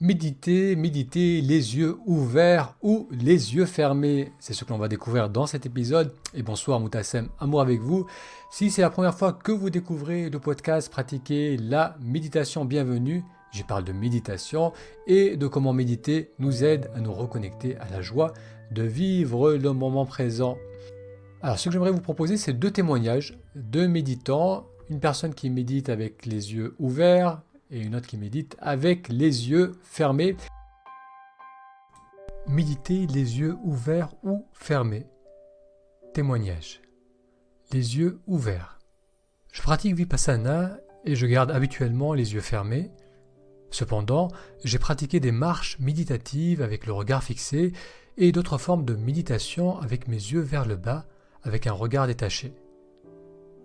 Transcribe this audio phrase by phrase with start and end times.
[0.00, 4.30] Méditer, méditer les yeux ouverts ou les yeux fermés.
[4.38, 6.14] C'est ce que l'on va découvrir dans cet épisode.
[6.34, 8.06] Et bonsoir Moutassem, amour avec vous.
[8.52, 13.24] Si c'est la première fois que vous découvrez le podcast Pratiquer la méditation, bienvenue.
[13.50, 14.72] Je parle de méditation
[15.08, 18.34] et de comment méditer nous aide à nous reconnecter à la joie
[18.70, 20.58] de vivre le moment présent.
[21.42, 24.64] Alors ce que j'aimerais vous proposer, c'est deux témoignages de méditants.
[24.90, 29.50] Une personne qui médite avec les yeux ouverts et une autre qui médite avec les
[29.50, 30.36] yeux fermés.
[32.46, 35.06] Méditer les yeux ouverts ou fermés.
[36.14, 36.80] Témoignage.
[37.72, 38.78] Les yeux ouverts.
[39.52, 42.90] Je pratique Vipassana et je garde habituellement les yeux fermés.
[43.70, 44.28] Cependant,
[44.64, 47.72] j'ai pratiqué des marches méditatives avec le regard fixé
[48.16, 51.06] et d'autres formes de méditation avec mes yeux vers le bas,
[51.42, 52.54] avec un regard détaché.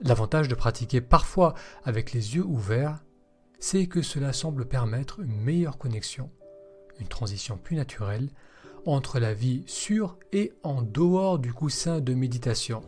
[0.00, 1.54] L'avantage de pratiquer parfois
[1.84, 3.04] avec les yeux ouverts,
[3.60, 6.30] c'est que cela semble permettre une meilleure connexion,
[6.98, 8.30] une transition plus naturelle
[8.86, 12.80] entre la vie sur et en dehors du coussin de méditation.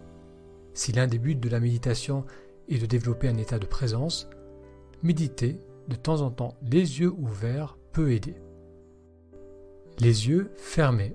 [0.72, 2.24] Si l'un des buts de la méditation
[2.68, 4.28] est de développer un état de présence,
[5.02, 8.36] méditer de temps en temps les yeux ouverts peut aider.
[10.00, 11.14] Les yeux fermés.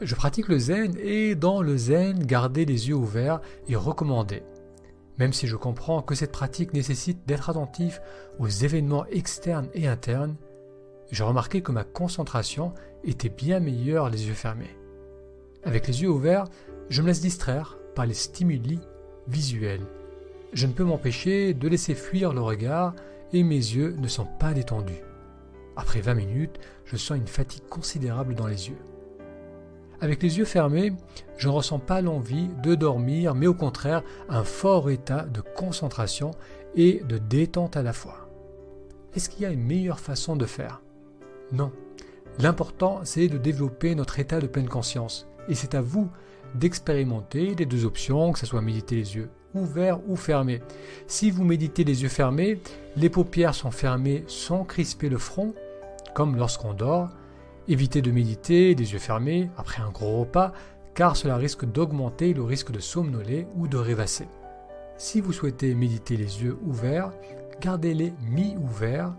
[0.00, 4.42] Je pratique le zen et dans le zen, garder les yeux ouverts est recommandé.
[5.18, 8.00] Même si je comprends que cette pratique nécessite d'être attentif
[8.38, 10.36] aux événements externes et internes,
[11.10, 12.72] j'ai remarqué que ma concentration
[13.04, 14.76] était bien meilleure les yeux fermés.
[15.62, 16.46] Avec les yeux ouverts,
[16.88, 18.80] je me laisse distraire par les stimuli
[19.28, 19.86] visuels.
[20.52, 22.94] Je ne peux m'empêcher de laisser fuir le regard
[23.32, 25.02] et mes yeux ne sont pas détendus.
[25.76, 28.78] Après 20 minutes, je sens une fatigue considérable dans les yeux.
[30.04, 30.92] Avec les yeux fermés,
[31.38, 36.32] je ne ressens pas l'envie de dormir, mais au contraire un fort état de concentration
[36.76, 38.28] et de détente à la fois.
[39.16, 40.82] Est-ce qu'il y a une meilleure façon de faire?
[41.52, 41.72] Non.
[42.38, 45.26] L'important, c'est de développer notre état de pleine conscience.
[45.48, 46.10] Et c'est à vous
[46.54, 50.60] d'expérimenter les deux options, que ce soit méditer les yeux ouverts ou fermés.
[51.06, 52.60] Si vous méditez les yeux fermés,
[52.96, 55.54] les paupières sont fermées sans crisper le front,
[56.14, 57.08] comme lorsqu'on dort,
[57.66, 60.52] Évitez de méditer les yeux fermés après un gros repas
[60.94, 64.28] car cela risque d'augmenter le risque de somnoler ou de rêvasser.
[64.96, 67.10] Si vous souhaitez méditer les yeux ouverts,
[67.60, 69.14] gardez-les mi-ouverts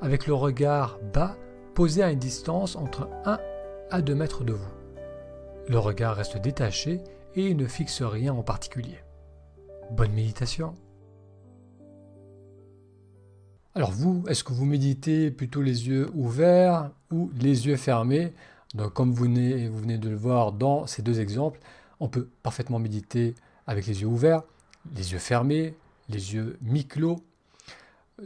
[0.00, 1.36] avec le regard bas
[1.74, 3.38] posé à une distance entre 1
[3.90, 4.70] à 2 mètres de vous.
[5.68, 7.02] Le regard reste détaché
[7.34, 8.98] et ne fixe rien en particulier.
[9.90, 10.74] Bonne méditation
[13.74, 18.32] alors vous, est-ce que vous méditez plutôt les yeux ouverts ou les yeux fermés
[18.94, 21.60] comme vous venez, vous venez de le voir dans ces deux exemples,
[22.00, 23.34] on peut parfaitement méditer
[23.66, 24.42] avec les yeux ouverts,
[24.94, 25.74] les yeux fermés,
[26.08, 27.20] les yeux mi-clos.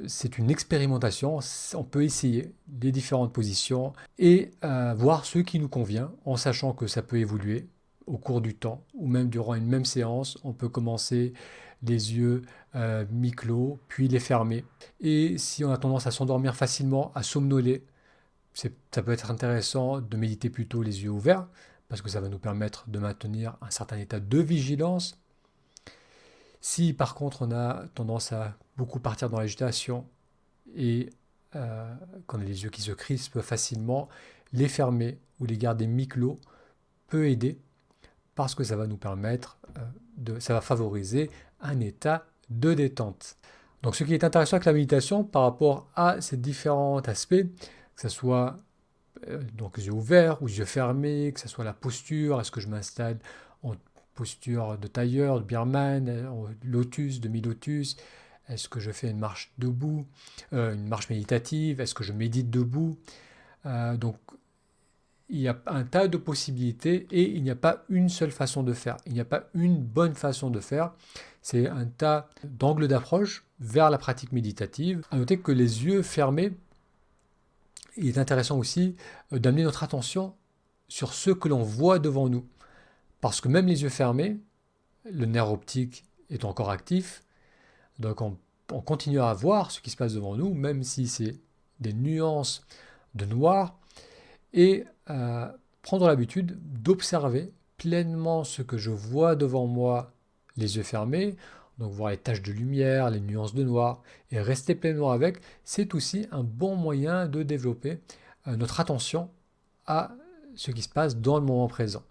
[0.06, 1.38] C'est une expérimentation,
[1.74, 6.72] on peut essayer les différentes positions et euh, voir ce qui nous convient en sachant
[6.72, 7.69] que ça peut évoluer
[8.06, 10.38] au cours du temps ou même durant une même séance.
[10.44, 11.34] On peut commencer
[11.82, 12.42] les yeux
[12.75, 14.65] euh, mi-clos, puis les fermer.
[15.00, 17.84] Et si on a tendance à s'endormir facilement, à somnoler,
[18.55, 21.47] ça peut être intéressant de méditer plutôt les yeux ouverts,
[21.88, 25.19] parce que ça va nous permettre de maintenir un certain état de vigilance.
[26.60, 30.06] Si par contre on a tendance à beaucoup partir dans l'agitation
[30.75, 31.10] et
[31.56, 31.94] euh,
[32.27, 34.09] qu'on a les yeux qui se crispent facilement,
[34.53, 36.39] les fermer ou les garder mi-clos
[37.09, 37.59] peut aider
[38.34, 39.81] parce que ça va nous permettre, euh,
[40.16, 42.27] de, ça va favoriser un état
[42.58, 43.36] de détente.
[43.82, 48.00] Donc ce qui est intéressant avec la méditation par rapport à ces différents aspects, que
[48.00, 48.56] ce soit
[49.28, 52.68] euh, donc yeux ouverts ou yeux fermés, que ce soit la posture, est-ce que je
[52.68, 53.18] m'installe
[53.62, 53.74] en
[54.14, 57.96] posture de tailleur, de birman, en lotus, demi-lotus,
[58.48, 60.06] est-ce que je fais une marche debout,
[60.52, 62.98] euh, une marche méditative, est-ce que je médite debout
[63.64, 64.16] Donc
[65.28, 68.62] il y a un tas de possibilités et il n'y a pas une seule façon
[68.62, 68.97] de faire.
[69.06, 70.93] Il n'y a pas une bonne façon de faire.
[71.41, 75.03] C'est un tas d'angles d'approche vers la pratique méditative.
[75.10, 76.53] À noter que les yeux fermés,
[77.97, 78.97] il est intéressant aussi
[79.33, 80.34] euh, d'amener notre attention
[80.89, 82.47] sur ce que l'on voit devant nous.
[83.21, 84.39] Parce que même les yeux fermés,
[85.04, 87.22] le nerf optique est encore actif.
[87.98, 88.36] Donc on,
[88.71, 91.39] on continue à voir ce qui se passe devant nous, même si c'est
[91.80, 92.66] des nuances
[93.15, 93.78] de noir
[94.53, 100.13] et prendre l'habitude d'observer pleinement ce que je vois devant moi
[100.57, 101.37] les yeux fermés,
[101.78, 105.95] donc voir les taches de lumière, les nuances de noir, et rester pleinement avec, c'est
[105.95, 107.99] aussi un bon moyen de développer
[108.47, 109.31] euh, notre attention
[109.87, 110.13] à
[110.54, 112.03] ce qui se passe dans le moment présent.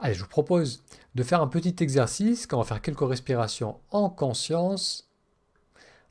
[0.00, 0.82] Allez, je vous propose
[1.14, 5.10] de faire un petit exercice, quand on va faire quelques respirations en conscience.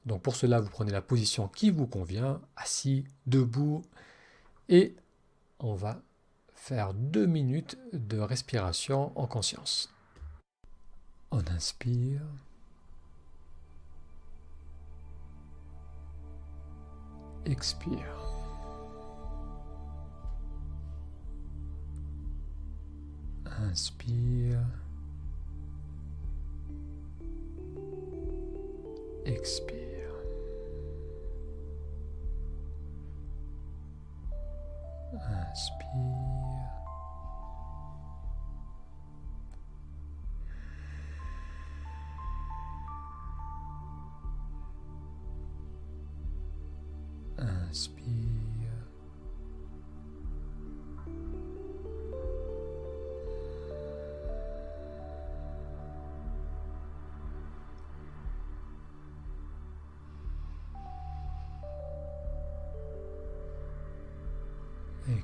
[0.05, 3.81] Donc pour cela, vous prenez la position qui vous convient, assis, debout,
[4.69, 4.95] et
[5.59, 6.01] on va
[6.53, 9.93] faire deux minutes de respiration en conscience.
[11.31, 12.21] On inspire.
[17.45, 18.15] Expire.
[23.45, 24.59] Inspire.
[29.25, 29.96] Expire.
[35.25, 35.87] Inspire.
[47.39, 48.46] Inspire.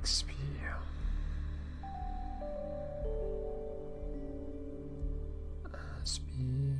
[0.04, 0.36] Expire.
[6.02, 6.76] Inspire.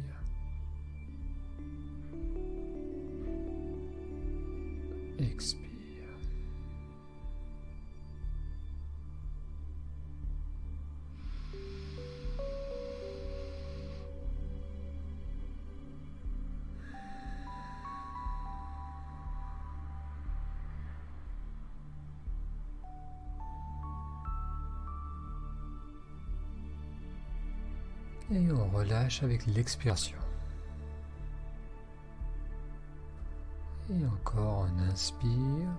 [5.20, 5.73] Expire.
[28.32, 30.18] Et on relâche avec l'expiration.
[33.92, 35.70] Et encore on inspire.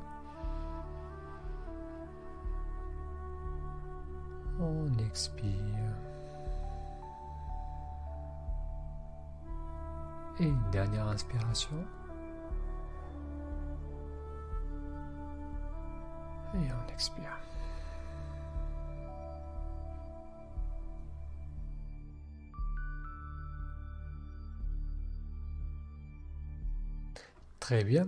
[4.61, 5.55] On expire.
[10.39, 11.77] Et une dernière inspiration.
[16.55, 17.39] Et on expire.
[27.65, 28.07] Très bien.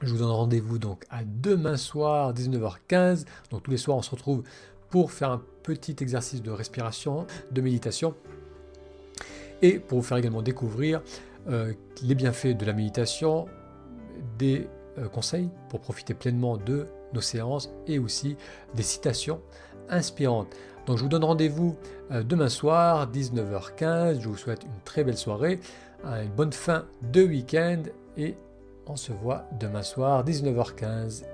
[0.00, 3.26] Je vous donne rendez-vous donc à demain soir, 19h15.
[3.50, 4.44] Donc tous les soirs, on se retrouve
[4.88, 8.14] pour faire un petit exercice de respiration, de méditation.
[9.60, 11.02] Et pour vous faire également découvrir
[11.50, 13.46] euh, les bienfaits de la méditation,
[14.38, 18.38] des euh, conseils pour profiter pleinement de nos séances et aussi
[18.74, 19.42] des citations
[19.90, 20.56] inspirantes.
[20.86, 21.76] Donc je vous donne rendez-vous
[22.10, 24.18] euh, demain soir, 19h15.
[24.18, 25.60] Je vous souhaite une très belle soirée,
[26.06, 27.82] une bonne fin de week-end
[28.20, 28.36] et
[28.86, 31.24] on se voit demain soir 19h15